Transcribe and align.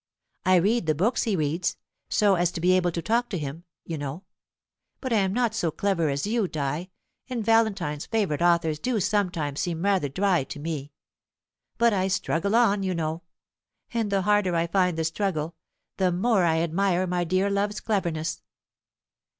I 0.47 0.55
read 0.55 0.87
the 0.87 0.95
books 0.95 1.25
he 1.25 1.35
reads, 1.35 1.77
so 2.09 2.33
as 2.33 2.51
to 2.53 2.59
be 2.59 2.71
able 2.71 2.91
to 2.91 3.03
talk 3.03 3.29
to 3.29 3.37
him, 3.37 3.65
you 3.85 3.99
know; 3.99 4.23
but 4.99 5.13
I 5.13 5.17
am 5.17 5.31
not 5.31 5.53
so 5.53 5.69
clever 5.69 6.09
as 6.09 6.25
you, 6.25 6.47
Di, 6.47 6.89
and 7.29 7.45
Valentine's 7.45 8.07
favourite 8.07 8.41
authors 8.41 8.79
do 8.79 8.99
sometimes 8.99 9.59
seem 9.59 9.83
rather 9.83 10.09
dry 10.09 10.43
to 10.45 10.59
me. 10.59 10.91
But 11.77 11.93
I 11.93 12.07
struggle 12.07 12.55
on, 12.55 12.81
you 12.81 12.95
know; 12.95 13.21
and 13.93 14.11
the 14.11 14.23
harder 14.23 14.55
I 14.55 14.65
find 14.65 14.97
the 14.97 15.03
struggle, 15.03 15.53
the 15.97 16.11
more 16.11 16.45
I 16.45 16.61
admire 16.61 17.05
my 17.05 17.23
dear 17.23 17.51
love's 17.51 17.79
cleverness. 17.79 18.41